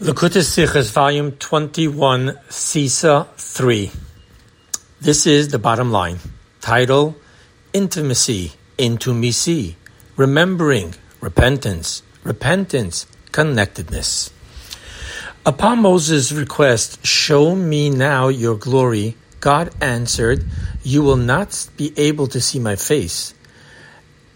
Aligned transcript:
Likkutei 0.00 0.40
Sichos, 0.40 0.90
Volume 0.92 1.32
21, 1.32 2.38
Sisa 2.48 3.26
3. 3.36 3.90
This 4.98 5.26
is 5.26 5.48
the 5.48 5.58
bottom 5.58 5.92
line. 5.92 6.18
Title, 6.62 7.16
Intimacy, 7.74 8.52
Intimacy, 8.78 9.76
Remembering, 10.16 10.94
Repentance, 11.20 12.02
Repentance, 12.24 13.06
Connectedness. 13.30 14.30
Upon 15.44 15.82
Moses' 15.82 16.32
request, 16.32 17.04
Show 17.04 17.54
me 17.54 17.90
now 17.90 18.28
your 18.28 18.56
glory, 18.56 19.18
God 19.40 19.68
answered, 19.82 20.46
You 20.82 21.02
will 21.02 21.16
not 21.16 21.68
be 21.76 21.92
able 21.98 22.26
to 22.28 22.40
see 22.40 22.58
my 22.58 22.76
face. 22.76 23.34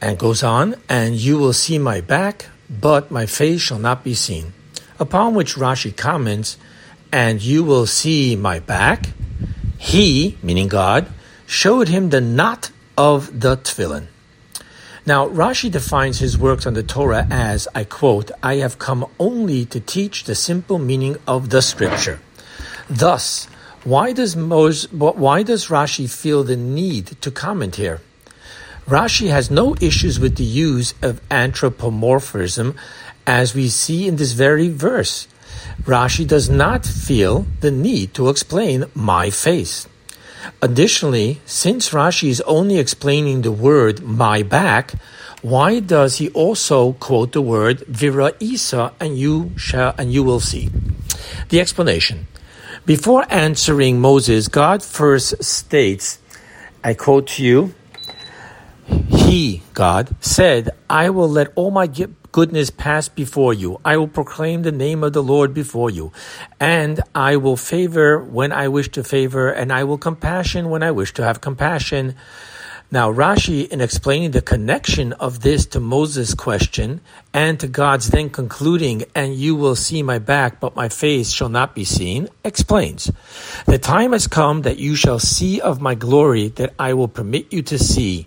And 0.03 0.19
goes 0.19 0.43
on, 0.43 0.75
And 0.91 1.15
you 1.15 1.39
will 1.39 1.55
see 1.55 1.79
my 1.79 2.03
back, 2.03 2.51
but 2.69 3.11
my 3.11 3.25
face 3.25 3.63
shall 3.63 3.79
not 3.79 4.05
be 4.05 4.13
seen. 4.13 4.53
Upon 4.99 5.35
which 5.35 5.57
Rashi 5.57 5.97
comments, 5.97 6.57
and 7.11 7.43
you 7.43 7.65
will 7.65 7.87
see 7.87 8.37
my 8.37 8.59
back. 8.59 9.11
He, 9.79 10.39
meaning 10.43 10.69
God, 10.69 11.07
showed 11.47 11.89
him 11.89 12.11
the 12.11 12.21
knot 12.21 12.71
of 12.97 13.41
the 13.41 13.57
tefillin. 13.57 14.07
Now, 15.07 15.29
Rashi 15.29 15.71
defines 15.71 16.19
his 16.19 16.39
works 16.39 16.67
on 16.67 16.73
the 16.73 16.83
Torah 16.83 17.27
as, 17.31 17.69
I 17.75 17.85
quote, 17.85 18.31
I 18.43 18.57
have 18.57 18.79
come 18.79 19.05
only 19.19 19.67
to 19.67 19.79
teach 19.79 20.25
the 20.25 20.35
simple 20.35 20.79
meaning 20.79 21.17
of 21.27 21.51
the 21.51 21.61
scripture. 21.61 22.21
Thus, 22.89 23.47
why 23.85 24.13
does 24.13 24.35
Moses, 24.35 24.91
why 24.93 25.43
does 25.43 25.67
Rashi 25.67 26.09
feel 26.09 26.43
the 26.43 26.57
need 26.57 27.21
to 27.21 27.31
comment 27.31 27.77
here? 27.77 28.01
Rashi 28.87 29.31
has 29.31 29.51
no 29.51 29.75
issues 29.81 30.21
with 30.21 30.37
the 30.37 30.45
use 30.45 30.95
of 31.01 31.21
anthropomorphism 31.31 32.77
as 33.27 33.55
we 33.55 33.69
see 33.69 34.07
in 34.07 34.17
this 34.17 34.33
very 34.33 34.69
verse. 34.69 35.27
Rashi 35.85 36.27
does 36.27 36.51
not 36.51 36.85
feel 36.85 37.47
the 37.61 37.71
need 37.71 38.13
to 38.15 38.29
explain 38.29 38.85
my 38.95 39.31
face. 39.31 39.89
Additionally, 40.61 41.41
since 41.47 41.91
Rashi 41.91 42.29
is 42.29 42.43
only 42.43 42.79
explaining 42.79 43.41
the 43.41 43.53
word 43.53 44.03
my 44.03 44.43
back, 44.43 44.93
why 45.41 45.81
does 45.81 46.17
he 46.17 46.29
also 46.31 46.93
quote 46.93 47.33
the 47.33 47.41
word 47.41 47.81
vira 47.87 48.33
isa 48.41 48.93
and 49.01 49.17
you 49.19 49.53
shall 49.57 49.95
and 49.97 50.13
you 50.13 50.23
will 50.23 50.41
see? 50.41 50.71
The 51.49 51.61
explanation. 51.61 52.27
Before 52.85 53.25
answering 53.31 54.01
Moses, 54.01 54.49
God 54.49 54.83
first 54.83 55.43
states, 55.43 56.19
I 56.83 56.93
quote 56.93 57.29
to 57.29 57.43
you, 57.43 57.75
He, 58.87 59.63
God, 59.73 60.15
said, 60.21 60.71
I 60.89 61.11
will 61.11 61.29
let 61.29 61.53
all 61.55 61.71
my 61.71 61.87
goodness 61.87 62.71
pass 62.71 63.09
before 63.09 63.55
you. 63.55 63.81
I 63.85 63.97
will 63.97 64.09
proclaim 64.09 64.63
the 64.63 64.73
name 64.73 65.03
of 65.03 65.13
the 65.13 65.23
Lord 65.23 65.55
before 65.55 65.91
you. 65.91 66.13
And 66.61 67.01
I 67.15 67.37
will 67.37 67.57
favor 67.57 68.23
when 68.23 68.53
I 68.53 68.69
wish 68.69 68.91
to 68.91 69.05
favor, 69.05 69.51
and 69.51 69.73
I 69.73 69.85
will 69.85 69.99
compassion 69.99 70.69
when 70.69 70.83
I 70.83 70.91
wish 70.91 71.15
to 71.15 71.25
have 71.25 71.41
compassion. 71.41 72.15
Now, 72.91 73.13
Rashi, 73.13 73.67
in 73.67 73.81
explaining 73.81 74.33
the 74.33 74.43
connection 74.43 75.15
of 75.15 75.41
this 75.41 75.67
to 75.67 75.81
Moses' 75.81 76.35
question 76.35 77.01
and 77.33 77.59
to 77.61 77.67
God's 77.67 78.11
then 78.11 78.31
concluding, 78.31 79.05
and 79.15 79.35
you 79.35 79.57
will 79.57 79.75
see 79.75 80.03
my 80.03 80.19
back, 80.19 80.61
but 80.61 80.77
my 80.77 80.89
face 80.89 81.31
shall 81.31 81.49
not 81.49 81.75
be 81.75 81.85
seen, 81.85 82.29
explains, 82.45 83.11
the 83.67 83.79
time 83.79 84.13
has 84.13 84.27
come 84.27 84.63
that 84.63 84.79
you 84.79 84.95
shall 84.95 85.19
see 85.19 85.61
of 85.61 85.81
my 85.81 85.95
glory 85.95 86.49
that 86.51 86.75
I 86.79 86.95
will 86.95 87.09
permit 87.09 87.53
you 87.53 87.63
to 87.63 87.79
see 87.79 88.27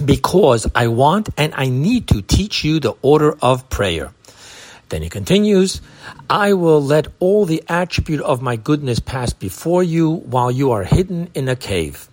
because 0.00 0.66
I 0.74 0.88
want 0.88 1.28
and 1.36 1.52
I 1.54 1.68
need 1.68 2.08
to 2.08 2.22
teach 2.22 2.64
you 2.64 2.80
the 2.80 2.94
order 3.02 3.36
of 3.42 3.68
prayer. 3.70 4.12
Then 4.88 5.02
he 5.02 5.08
continues, 5.08 5.80
I 6.28 6.52
will 6.52 6.82
let 6.82 7.06
all 7.20 7.46
the 7.46 7.62
attribute 7.68 8.20
of 8.20 8.42
my 8.42 8.56
goodness 8.56 8.98
pass 8.98 9.32
before 9.32 9.84
you 9.84 10.10
while 10.10 10.50
you 10.50 10.72
are 10.72 10.84
hidden 10.84 11.30
in 11.34 11.48
a 11.48 11.54
cave. 11.54 12.08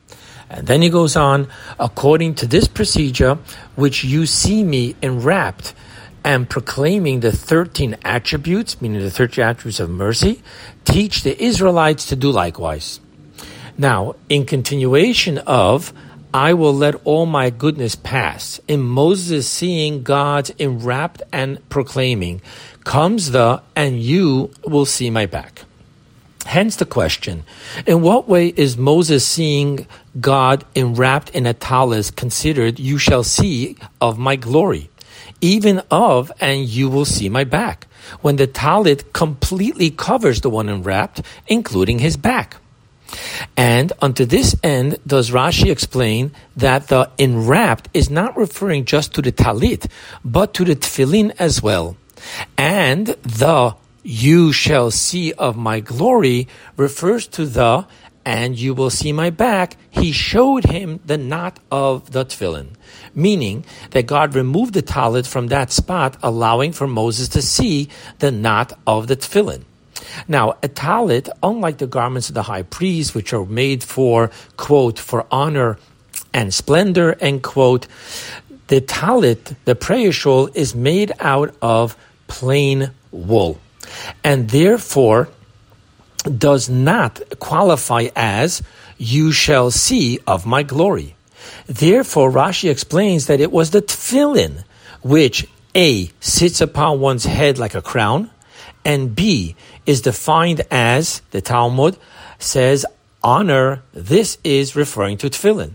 And 0.50 0.68
then 0.68 0.82
he 0.82 0.90
goes 0.90 1.16
on, 1.16 1.48
according 1.80 2.36
to 2.36 2.48
this 2.48 2.68
procedure, 2.68 3.40
which 3.76 4.04
you 4.04 4.26
see 4.26 4.64
me 4.64 4.96
enwrapped 5.02 5.74
and 6.24 6.50
proclaiming 6.50 7.22
the 7.22 7.32
13 7.32 7.98
attributes, 8.04 8.82
meaning 8.82 9.02
the 9.02 9.12
13 9.12 9.44
attributes 9.44 9.80
of 9.80 9.90
mercy, 9.90 10.42
teach 10.86 11.24
the 11.24 11.42
Israelites 11.42 12.06
to 12.08 12.16
do 12.16 12.32
likewise. 12.32 13.00
Now, 13.78 14.16
in 14.30 14.46
continuation 14.46 15.38
of 15.40 15.94
I 16.38 16.54
will 16.54 16.76
let 16.76 16.94
all 17.04 17.26
my 17.26 17.50
goodness 17.50 17.96
pass. 17.96 18.62
In 18.68 18.82
Moses 18.82 19.50
seeing 19.50 20.04
God 20.04 20.52
enwrapped 20.60 21.24
and 21.34 21.68
proclaiming, 21.68 22.44
comes 22.84 23.32
the, 23.32 23.64
and 23.76 24.00
you 24.00 24.52
will 24.64 24.86
see 24.86 25.10
my 25.10 25.26
back. 25.26 25.64
Hence 26.46 26.76
the 26.76 26.86
question, 26.86 27.44
in 27.88 28.04
what 28.04 28.30
way 28.30 28.50
is 28.50 28.78
Moses 28.78 29.26
seeing 29.26 29.88
God 30.22 30.64
enwrapped 30.76 31.32
in 31.32 31.48
a 31.48 31.56
tallis 31.56 32.12
considered, 32.12 32.78
you 32.78 33.00
shall 33.00 33.24
see 33.24 33.76
of 34.00 34.20
my 34.20 34.36
glory, 34.36 34.92
even 35.42 35.82
of, 35.90 36.32
and 36.40 36.70
you 36.70 36.88
will 36.88 37.06
see 37.06 37.30
my 37.30 37.46
back, 37.46 37.88
when 38.22 38.36
the 38.36 38.48
talit 38.48 39.12
completely 39.12 39.90
covers 39.90 40.42
the 40.42 40.52
one 40.52 40.70
enwrapped, 40.70 41.24
including 41.48 41.98
his 41.98 42.16
back? 42.16 42.58
And 43.56 43.94
unto 44.02 44.26
this 44.26 44.56
end 44.64 44.98
does 45.06 45.32
Rashi 45.32 45.72
explain 45.72 46.32
that 46.56 46.88
the 46.88 47.10
enwrapped 47.18 47.90
is 47.94 48.10
not 48.10 48.38
referring 48.38 48.86
just 48.86 49.14
to 49.16 49.22
the 49.22 49.32
talit, 49.32 49.90
but 50.24 50.54
to 50.56 50.66
the 50.66 50.76
tefillin 50.76 51.34
as 51.40 51.62
well. 51.62 51.98
And 52.58 53.08
the 53.08 53.76
you 54.04 54.54
shall 54.54 54.90
see 54.90 55.34
of 55.34 55.58
my 55.58 55.80
glory 55.80 56.48
refers 56.78 57.28
to 57.28 57.46
the 57.46 57.86
and 58.28 58.60
you 58.60 58.74
will 58.74 58.90
see 58.90 59.14
my 59.14 59.30
back. 59.30 59.78
He 59.90 60.12
showed 60.12 60.66
him 60.66 61.00
the 61.06 61.18
knot 61.18 61.60
of 61.72 62.12
the 62.12 62.26
tefillin, 62.26 62.76
meaning 63.16 63.66
that 63.92 64.06
God 64.06 64.36
removed 64.36 64.74
the 64.74 64.84
talit 64.84 65.26
from 65.26 65.48
that 65.48 65.72
spot, 65.72 66.18
allowing 66.22 66.74
for 66.74 66.88
Moses 66.88 67.30
to 67.30 67.42
see 67.42 67.88
the 68.20 68.32
knot 68.32 68.78
of 68.86 69.08
the 69.08 69.16
tefillin. 69.16 69.64
Now, 70.28 70.52
a 70.64 70.70
talit, 70.70 71.30
unlike 71.42 71.78
the 71.78 71.88
garments 71.88 72.30
of 72.30 72.36
the 72.36 72.44
high 72.44 72.64
priest, 72.64 73.16
which 73.16 73.34
are 73.34 73.46
made 73.46 73.84
for, 73.84 74.32
quote, 74.56 75.00
for 75.00 75.26
honor 75.32 75.78
and 76.34 76.54
splendor, 76.54 77.16
end 77.20 77.44
quote, 77.44 77.88
the 78.68 78.82
talit, 78.82 79.56
the 79.66 79.76
prayer 79.76 80.12
shawl, 80.12 80.50
is 80.54 80.76
made 80.76 81.12
out 81.20 81.56
of 81.62 81.98
plain 82.28 82.92
wool. 83.12 83.60
And 84.24 84.50
therefore, 84.50 85.30
does 86.28 86.70
not 86.70 87.22
qualify 87.40 88.08
as 88.16 88.62
you 88.98 89.32
shall 89.32 89.72
see 89.72 90.20
of 90.28 90.46
my 90.46 90.64
glory. 90.64 91.16
Therefore, 91.68 92.32
Rashi 92.32 92.70
explains 92.70 93.28
that 93.28 93.40
it 93.40 93.52
was 93.52 93.72
the 93.72 93.82
tefillin 93.82 94.64
which 95.02 95.48
A 95.76 96.12
sits 96.20 96.60
upon 96.62 97.00
one's 97.00 97.26
head 97.26 97.58
like 97.58 97.76
a 97.76 97.82
crown, 97.82 98.30
and 98.88 99.14
B 99.14 99.56
is 99.86 100.02
defined 100.02 100.62
as, 100.72 101.22
the 101.32 101.42
Talmud 101.42 101.98
says, 102.40 102.86
honor. 103.22 103.84
This 103.94 104.38
is 104.46 104.78
referring 104.78 105.18
to 105.18 105.30
tefillin. 105.30 105.74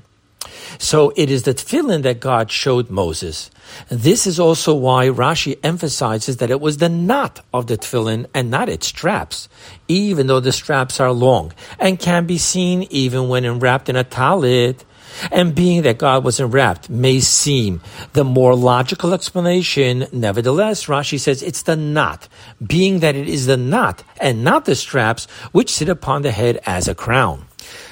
So 0.79 1.13
it 1.15 1.31
is 1.31 1.43
the 1.43 1.53
tefillin 1.53 2.03
that 2.03 2.21
God 2.21 2.51
showed 2.51 2.89
Moses. 2.89 3.51
This 3.91 4.27
is 4.27 4.41
also 4.41 4.75
why 4.75 5.09
Rashi 5.09 5.59
emphasizes 5.63 6.39
that 6.39 6.51
it 6.51 6.61
was 6.61 6.79
the 6.79 6.89
knot 6.89 7.45
of 7.53 7.67
the 7.67 7.77
tefillin 7.77 8.27
and 8.33 8.51
not 8.51 8.71
its 8.71 8.87
straps, 8.87 9.49
even 9.89 10.27
though 10.27 10.41
the 10.41 10.51
straps 10.51 10.99
are 10.99 11.13
long 11.13 11.53
and 11.79 11.99
can 11.99 12.27
be 12.27 12.39
seen 12.39 12.87
even 12.91 13.29
when 13.29 13.45
enwrapped 13.45 13.91
in 13.91 13.97
a 13.97 14.05
talit. 14.05 14.85
And 15.31 15.55
being 15.55 15.83
that 15.83 15.99
God 15.99 16.25
was 16.25 16.41
enwrapped 16.41 16.91
may 16.91 17.21
seem 17.21 17.81
the 18.13 18.25
more 18.25 18.55
logical 18.55 19.15
explanation. 19.15 20.07
Nevertheless, 20.13 20.87
Rashi 20.87 21.19
says 21.19 21.43
it's 21.43 21.63
the 21.63 21.77
knot, 21.77 22.29
being 22.65 23.01
that 23.01 23.15
it 23.17 23.29
is 23.29 23.47
the 23.47 23.57
knot 23.57 24.03
and 24.21 24.45
not 24.45 24.65
the 24.65 24.75
straps 24.75 25.27
which 25.53 25.73
sit 25.73 25.89
upon 25.89 26.23
the 26.23 26.31
head 26.31 26.61
as 26.67 26.89
a 26.89 26.95
crown. 26.95 27.47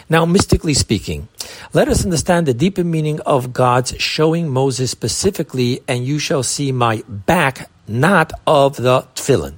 Now, 0.09 0.25
mystically 0.27 0.75
speaking, 0.75 1.29
let 1.73 1.89
us 1.89 2.05
understand 2.05 2.47
the 2.47 2.55
deeper 2.55 2.83
meaning 2.83 3.21
of 3.21 3.53
God's 3.53 3.95
showing 3.99 4.49
Moses 4.49 4.91
specifically, 4.91 5.83
and 5.87 6.05
you 6.05 6.19
shall 6.19 6.43
see 6.43 6.73
my 6.73 7.05
back, 7.09 7.71
knot 7.87 8.33
of 8.45 8.77
the 8.77 9.07
tefillin. 9.15 9.55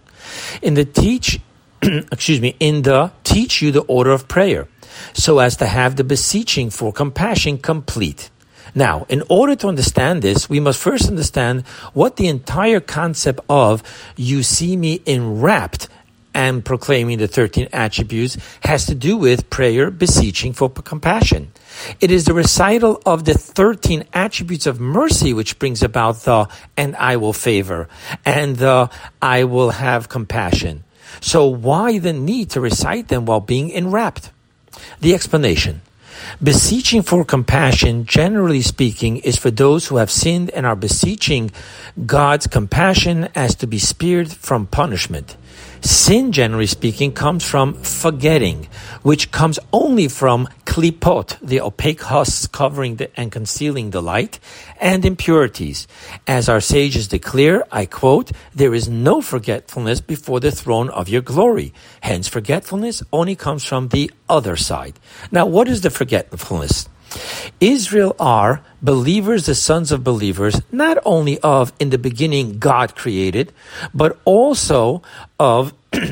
In 0.61 0.75
the 0.75 0.85
teach, 0.85 1.41
excuse 1.83 2.41
me, 2.41 2.55
in 2.61 2.83
the 2.83 3.13
teach 3.25 3.63
you 3.63 3.73
the 3.73 3.81
order 3.83 4.11
of 4.11 4.29
prayer 4.29 4.69
so 5.13 5.39
as 5.39 5.57
to 5.57 5.67
have 5.67 5.97
the 5.97 6.05
beseeching 6.05 6.71
for 6.71 6.93
compassion 6.93 7.59
complete. 7.59 8.31
Now, 8.75 9.05
in 9.09 9.23
order 9.29 9.55
to 9.57 9.69
understand 9.69 10.23
this, 10.23 10.49
we 10.49 10.61
must 10.61 10.81
first 10.81 11.09
understand 11.09 11.67
what 11.93 12.17
the 12.17 12.29
entire 12.29 12.81
concept 12.81 13.41
of 13.49 13.83
you 14.17 14.43
see 14.43 14.77
me 14.77 15.03
enwrapped 15.05 15.89
and 16.35 16.65
proclaiming 16.65 17.19
the 17.19 17.29
13 17.29 17.69
attributes 17.73 18.37
has 18.63 18.87
to 18.87 18.95
do 18.95 19.17
with 19.17 19.51
prayer, 19.51 19.91
beseeching 19.91 20.53
for 20.53 20.71
compassion. 20.71 21.53
It 22.01 22.11
is 22.11 22.25
the 22.25 22.35
recital 22.35 23.03
of 23.05 23.25
the 23.25 23.35
13 23.35 24.05
attributes 24.13 24.67
of 24.67 24.81
mercy 24.81 25.33
which 25.33 25.59
brings 25.59 25.83
about 25.83 26.23
the 26.23 26.49
and 26.77 26.97
I 26.97 27.17
will 27.17 27.33
favor 27.33 27.89
and 28.25 28.57
the 28.57 28.91
I 29.21 29.45
will 29.45 29.71
have 29.71 30.09
compassion. 30.09 30.85
So 31.21 31.47
why 31.47 31.99
the 31.99 32.13
need 32.13 32.51
to 32.51 32.61
recite 32.61 33.09
them 33.09 33.27
while 33.27 33.41
being 33.41 33.69
enwrapped? 33.69 34.31
The 35.01 35.15
explanation. 35.15 35.83
Beseeching 36.43 37.03
for 37.03 37.25
compassion, 37.25 38.05
generally 38.07 38.63
speaking, 38.63 39.19
is 39.19 39.37
for 39.37 39.51
those 39.51 39.87
who 39.87 39.97
have 39.97 40.11
sinned 40.11 40.51
and 40.51 40.67
are 40.67 40.77
beseeching 40.77 41.51
God's 42.07 42.47
compassion 42.47 43.29
as 43.35 43.55
to 43.57 43.67
be 43.67 43.79
spared 43.79 44.31
from 44.33 44.67
punishment. 44.67 45.37
Sin, 45.81 46.33
generally 46.33 46.67
speaking, 46.67 47.13
comes 47.13 47.45
from 47.45 47.75
forgetting, 47.75 48.69
which 49.03 49.31
comes 49.33 49.59
only 49.73 50.09
from 50.09 50.49
klipot, 50.65 51.39
the 51.43 51.61
opaque 51.61 52.03
husks 52.03 52.47
covering 52.47 52.97
the, 52.97 53.11
and 53.19 53.33
concealing 53.33 53.91
the 53.91 54.01
light, 54.01 54.39
and 54.81 55.05
impurities. 55.05 55.89
As 56.27 56.49
our 56.49 56.61
sages 56.61 57.09
declare, 57.09 57.65
I 57.73 57.87
quote, 57.87 58.31
there 58.55 58.75
is 58.75 58.89
no 58.89 59.21
forgetfulness 59.21 60.01
before 60.01 60.41
the 60.41 60.53
throne 60.53 60.89
of 60.91 61.09
your 61.09 61.23
glory. 61.23 61.75
Hence, 62.01 62.29
forgetfulness 62.29 63.03
only 63.13 63.35
comes 63.35 63.65
from 63.65 63.89
the 63.89 64.11
other 64.29 64.57
side. 64.57 64.99
Now, 65.31 65.47
what 65.47 65.69
is 65.69 65.81
the 65.81 65.91
forgetfulness? 65.91 66.89
Israel 67.61 68.17
are 68.19 68.63
believers, 68.81 69.47
the 69.47 69.55
sons 69.55 69.93
of 69.93 70.05
believers, 70.05 70.61
not 70.71 70.99
only 71.05 71.39
of 71.41 71.73
in 71.79 71.91
the 71.91 71.99
beginning 71.99 72.59
God 72.59 72.97
created, 72.97 73.53
but 73.95 74.19
also 74.25 75.03
of 75.39 75.73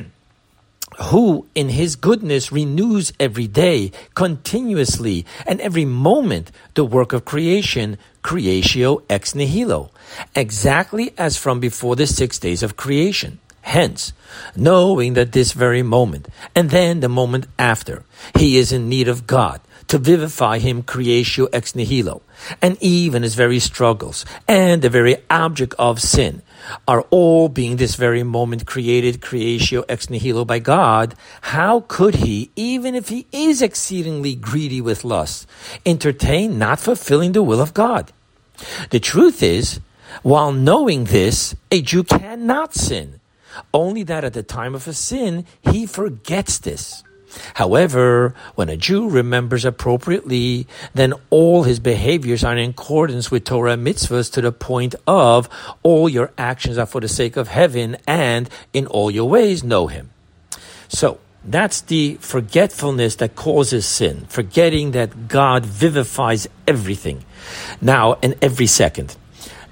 who 1.00 1.46
in 1.54 1.70
his 1.70 1.96
goodness 1.96 2.52
renews 2.52 3.12
every 3.18 3.46
day, 3.46 3.90
continuously, 4.14 5.24
and 5.46 5.60
every 5.60 5.84
moment 5.84 6.52
the 6.74 6.84
work 6.84 7.12
of 7.12 7.24
creation, 7.24 7.96
creatio 8.22 9.02
ex 9.08 9.34
nihilo, 9.34 9.90
exactly 10.34 11.12
as 11.16 11.36
from 11.36 11.58
before 11.58 11.96
the 11.96 12.06
six 12.06 12.38
days 12.38 12.62
of 12.62 12.76
creation. 12.76 13.38
Hence, 13.62 14.12
knowing 14.56 15.14
that 15.14 15.32
this 15.32 15.52
very 15.52 15.82
moment, 15.82 16.28
and 16.54 16.70
then 16.70 17.00
the 17.00 17.08
moment 17.08 17.46
after, 17.58 18.04
he 18.36 18.56
is 18.56 18.72
in 18.72 18.88
need 18.88 19.08
of 19.08 19.26
God, 19.26 19.60
to 19.90 19.98
vivify 19.98 20.58
him 20.58 20.84
creatio 20.84 21.48
ex 21.52 21.74
nihilo, 21.74 22.22
and 22.62 22.78
even 22.80 23.24
his 23.24 23.34
very 23.34 23.58
struggles 23.58 24.24
and 24.46 24.82
the 24.82 24.88
very 24.88 25.16
object 25.28 25.74
of 25.80 26.00
sin 26.00 26.42
are 26.86 27.02
all 27.10 27.48
being 27.48 27.74
this 27.74 27.96
very 27.96 28.22
moment 28.22 28.66
created 28.66 29.20
creatio 29.20 29.84
ex 29.88 30.08
nihilo 30.08 30.44
by 30.44 30.60
God, 30.60 31.16
how 31.40 31.80
could 31.88 32.14
he, 32.14 32.52
even 32.54 32.94
if 32.94 33.08
he 33.08 33.26
is 33.32 33.62
exceedingly 33.62 34.36
greedy 34.36 34.80
with 34.80 35.02
lust, 35.02 35.48
entertain 35.84 36.56
not 36.56 36.78
fulfilling 36.78 37.32
the 37.32 37.42
will 37.42 37.60
of 37.60 37.74
God? 37.74 38.12
The 38.90 39.00
truth 39.00 39.42
is, 39.42 39.80
while 40.22 40.52
knowing 40.52 41.04
this, 41.06 41.56
a 41.72 41.82
Jew 41.82 42.04
cannot 42.04 42.74
sin. 42.74 43.18
Only 43.74 44.04
that 44.04 44.22
at 44.22 44.34
the 44.34 44.44
time 44.44 44.76
of 44.76 44.86
a 44.86 44.92
sin, 44.92 45.46
he 45.62 45.84
forgets 45.84 46.58
this. 46.58 47.02
However, 47.54 48.34
when 48.54 48.68
a 48.68 48.76
Jew 48.76 49.08
remembers 49.08 49.64
appropriately, 49.64 50.66
then 50.94 51.14
all 51.30 51.64
his 51.64 51.80
behaviors 51.80 52.44
are 52.44 52.56
in 52.56 52.70
accordance 52.70 53.30
with 53.30 53.44
Torah 53.44 53.76
mitzvahs 53.76 54.32
to 54.32 54.40
the 54.40 54.52
point 54.52 54.94
of 55.06 55.48
all 55.82 56.08
your 56.08 56.32
actions 56.36 56.78
are 56.78 56.86
for 56.86 57.00
the 57.00 57.08
sake 57.08 57.36
of 57.36 57.48
heaven 57.48 57.96
and 58.06 58.48
in 58.72 58.86
all 58.86 59.10
your 59.10 59.28
ways 59.28 59.62
know 59.62 59.86
him. 59.86 60.10
So, 60.88 61.18
that's 61.44 61.80
the 61.80 62.18
forgetfulness 62.20 63.16
that 63.16 63.34
causes 63.34 63.86
sin, 63.86 64.26
forgetting 64.28 64.90
that 64.90 65.28
God 65.28 65.64
vivifies 65.64 66.46
everything 66.66 67.24
now 67.80 68.18
and 68.22 68.34
every 68.42 68.66
second. 68.66 69.16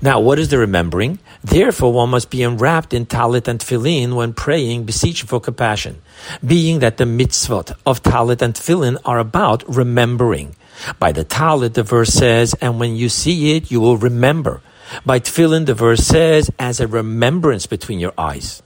Now, 0.01 0.21
what 0.21 0.39
is 0.39 0.49
the 0.49 0.59
remembering? 0.59 1.19
Therefore, 1.43 1.93
one 1.93 2.11
must 2.11 2.31
be 2.31 2.45
enwrapped 2.45 2.95
in 2.95 3.07
talit 3.07 3.49
and 3.49 3.59
tefillin 3.59 4.15
when 4.15 4.33
praying, 4.33 4.85
beseeching 4.85 5.27
for 5.27 5.41
compassion, 5.41 6.01
being 6.45 6.79
that 6.79 6.99
the 6.99 7.05
mitzvot 7.05 7.77
of 7.85 8.03
talit 8.03 8.41
and 8.41 8.55
tefillin 8.55 8.99
are 9.05 9.19
about 9.19 9.69
remembering. 9.69 10.55
By 11.01 11.11
the 11.11 11.25
talit, 11.25 11.75
the 11.75 11.83
verse 11.83 12.11
says, 12.11 12.55
and 12.61 12.79
when 12.79 12.95
you 12.95 13.09
see 13.09 13.57
it, 13.57 13.73
you 13.73 13.81
will 13.81 13.97
remember. 13.97 14.61
By 15.05 15.19
tefillin, 15.19 15.67
the 15.67 15.75
verse 15.75 16.07
says, 16.07 16.49
as 16.61 16.79
a 16.79 16.87
remembrance 16.87 17.67
between 17.67 17.99
your 17.99 18.15
eyes. 18.17 18.63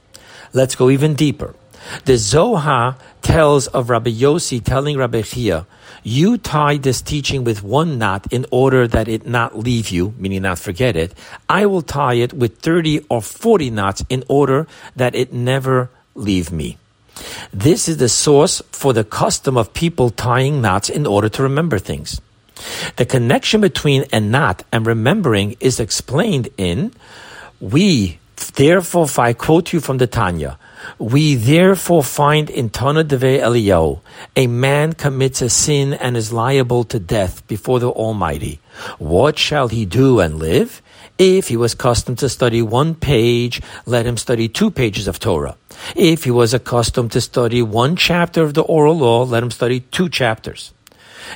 Let's 0.52 0.76
go 0.76 0.90
even 0.90 1.14
deeper. 1.14 1.55
The 2.05 2.17
Zohar 2.17 2.97
tells 3.23 3.67
of 3.69 3.91
Rabbi 3.91 4.11
Yossi 4.11 4.62
telling 4.62 4.97
Rabbi 4.97 5.23
Chia, 5.23 5.67
you 6.03 6.37
tie 6.39 6.77
this 6.79 7.00
teaching 7.00 7.44
with 7.44 7.62
one 7.62 7.99
knot 7.99 8.27
in 8.33 8.47
order 8.50 8.89
that 8.89 9.09
it 9.09 9.27
not 9.27 9.59
leave 9.59 9.91
you, 9.91 10.15
meaning 10.19 10.43
not 10.43 10.59
forget 10.59 10.97
it. 10.97 11.15
I 11.49 11.67
will 11.67 11.83
tie 11.83 12.15
it 12.15 12.33
with 12.33 12.59
30 12.59 13.06
or 13.09 13.23
40 13.23 13.71
knots 13.71 14.05
in 14.09 14.25
order 14.29 14.67
that 14.97 15.15
it 15.15 15.33
never 15.33 15.91
leave 16.15 16.50
me. 16.50 16.79
This 17.53 17.89
is 17.89 17.99
the 17.99 18.09
source 18.09 18.62
for 18.73 18.93
the 18.93 19.05
custom 19.05 19.56
of 19.56 19.75
people 19.75 20.11
tying 20.11 20.61
knots 20.61 20.89
in 20.89 21.06
order 21.06 21.29
to 21.29 21.43
remember 21.43 21.79
things. 21.79 22.21
The 22.97 23.06
connection 23.06 23.61
between 23.61 24.06
a 24.12 24.21
knot 24.21 24.65
and 24.73 24.87
remembering 24.87 25.56
is 25.61 25.79
explained 25.81 26.49
in, 26.56 26.93
we, 27.61 28.19
therefore, 28.55 29.05
if 29.05 29.19
I 29.19 29.33
quote 29.33 29.73
you 29.73 29.81
from 29.81 29.99
the 29.99 30.06
Tanya, 30.06 30.59
we 30.99 31.34
therefore 31.34 32.02
find 32.02 32.50
in 32.50 32.70
Tana 32.70 33.05
Deve 33.05 33.40
Eliyahu, 33.40 34.00
a 34.37 34.46
man 34.46 34.93
commits 34.93 35.43
a 35.43 35.49
sin 35.49 35.93
and 35.94 36.17
is 36.17 36.32
liable 36.32 36.84
to 36.84 36.99
death 36.99 37.46
before 37.46 37.81
the 37.81 37.90
Almighty. 37.90 38.61
What 38.99 39.38
shall 39.38 39.69
he 39.69 39.84
do 39.84 40.20
and 40.20 40.38
live? 40.38 40.82
If 41.19 41.49
he 41.49 41.56
was 41.56 41.75
accustomed 41.75 42.19
to 42.19 42.29
study 42.29 42.62
one 42.62 42.94
page, 42.94 43.61
let 43.87 44.06
him 44.06 44.17
study 44.17 44.49
two 44.49 44.70
pages 44.70 45.06
of 45.06 45.20
Torah. 45.20 45.56
If 45.94 46.25
he 46.25 46.31
was 46.31 46.55
accustomed 46.55 47.12
to 47.12 47.20
study 47.20 47.62
one 47.62 47.96
chapter 47.96 48.43
of 48.43 48.55
the 48.55 48.62
oral 48.62 48.99
law, 48.99 49.25
let 49.25 49.43
him 49.43 49.50
study 49.50 49.81
two 49.81 50.08
chapters. 50.08 50.73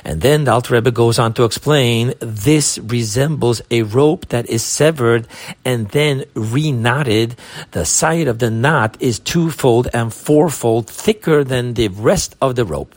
And 0.03 0.21
then 0.21 0.43
the 0.43 0.51
Alter 0.51 0.75
Rebbe 0.75 0.91
goes 0.91 1.19
on 1.19 1.33
to 1.33 1.43
explain 1.43 2.13
this 2.19 2.77
resembles 2.79 3.61
a 3.71 3.83
rope 3.83 4.29
that 4.29 4.49
is 4.49 4.63
severed 4.63 5.27
and 5.63 5.89
then 5.89 6.25
reknotted. 6.35 7.35
The 7.71 7.85
side 7.85 8.27
of 8.27 8.39
the 8.39 8.51
knot 8.51 8.97
is 8.99 9.19
twofold 9.19 9.87
and 9.93 10.13
fourfold 10.13 10.89
thicker 10.89 11.43
than 11.43 11.73
the 11.73 11.87
rest 11.89 12.35
of 12.41 12.55
the 12.55 12.65
rope. 12.65 12.93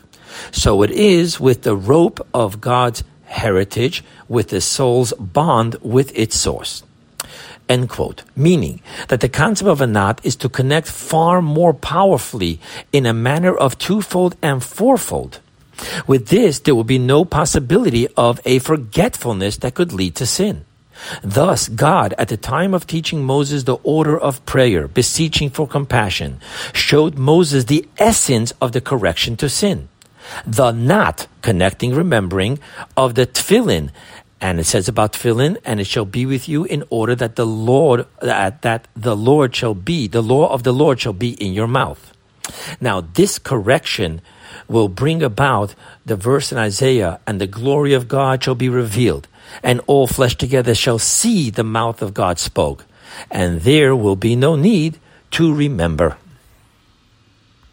So 0.53 0.83
it 0.83 0.91
is 0.91 1.41
with 1.41 1.63
the 1.63 1.77
rope 1.77 2.27
of 2.33 2.61
God's 2.61 3.05
heritage, 3.25 4.05
with 4.29 4.49
the 4.49 4.61
soul's 4.61 5.13
bond 5.15 5.77
with 5.83 6.17
its 6.19 6.37
source. 6.37 6.83
End 7.69 7.89
quote. 7.89 8.25
Meaning 8.35 8.83
that 9.09 9.21
the 9.21 9.29
concept 9.29 9.69
of 9.69 9.81
a 9.81 9.87
knot 9.87 10.21
is 10.25 10.35
to 10.37 10.49
connect 10.49 10.89
far 10.89 11.41
more 11.41 11.73
powerfully 11.73 12.59
in 12.93 13.07
a 13.07 13.15
manner 13.15 13.55
of 13.55 13.79
twofold 13.79 14.35
and 14.43 14.63
fourfold. 14.63 15.39
With 16.07 16.29
this, 16.29 16.61
there 16.61 16.75
will 16.75 16.85
be 16.85 16.99
no 16.99 17.25
possibility 17.25 18.09
of 18.17 18.41
a 18.45 18.59
forgetfulness 18.59 19.59
that 19.59 19.75
could 19.75 19.93
lead 19.93 20.15
to 20.17 20.27
sin. 20.27 20.65
Thus, 21.23 21.69
God, 21.69 22.15
at 22.19 22.29
the 22.29 22.37
time 22.37 22.75
of 22.75 22.87
teaching 22.87 23.25
Moses 23.25 23.65
the 23.65 23.77
order 23.83 24.19
of 24.19 24.45
prayer, 24.45 24.89
beseeching 24.89 25.51
for 25.51 25.67
compassion, 25.67 26.41
showed 26.73 27.17
Moses 27.17 27.65
the 27.65 27.89
essence 27.99 28.53
of 28.61 28.73
the 28.73 28.81
correction 28.81 29.37
to 29.39 29.49
sin. 29.49 29.89
The 30.47 30.73
knot 30.73 31.27
connecting, 31.43 31.95
remembering 31.95 32.59
of 32.97 33.15
the 33.15 33.27
tefillin, 33.27 33.91
and 34.41 34.61
it 34.61 34.65
says 34.65 34.89
about 34.89 35.15
tefillin, 35.15 35.59
and 35.65 35.81
it 35.81 35.87
shall 35.87 36.05
be 36.05 36.27
with 36.27 36.49
you 36.49 36.65
in 36.65 36.85
order 36.91 37.15
that 37.15 37.37
the 37.37 37.47
Lord, 37.47 38.07
that, 38.21 38.63
that 38.63 38.89
the 38.95 39.17
Lord 39.17 39.55
shall 39.57 39.75
be, 39.75 40.07
the 40.07 40.23
law 40.23 40.53
of 40.53 40.63
the 40.63 40.73
Lord 40.73 41.01
shall 41.01 41.13
be 41.13 41.33
in 41.43 41.53
your 41.53 41.67
mouth. 41.67 42.13
Now, 42.81 43.01
this 43.01 43.39
correction 43.39 44.21
will 44.69 44.89
bring 44.89 45.23
about 45.23 45.75
the 46.05 46.17
verse 46.17 46.53
in 46.53 46.59
Isaiah, 46.59 47.21
and 47.27 47.41
the 47.41 47.47
glory 47.47 47.93
of 47.93 48.09
God 48.09 48.43
shall 48.43 48.55
be 48.55 48.69
revealed, 48.69 49.29
and 49.63 49.81
all 49.87 50.07
flesh 50.07 50.37
together 50.37 50.75
shall 50.75 50.99
see 50.99 51.51
the 51.51 51.65
mouth 51.65 52.03
of 52.03 52.15
God 52.15 52.39
spoke, 52.39 52.85
and 53.31 53.63
there 53.63 53.95
will 53.95 54.17
be 54.17 54.37
no 54.37 54.57
need 54.57 54.99
to 55.33 55.55
remember. 55.55 56.17